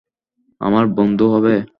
[0.61, 1.53] আমার বন্ধু হবে?